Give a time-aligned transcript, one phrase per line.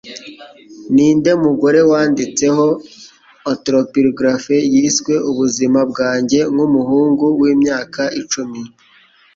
[0.93, 2.65] Ninde Mugore Wanditseho
[3.51, 8.61] Autobiography Yiswe "Ubuzima Bwanjye Nkumuhungu Wimyaka icumi"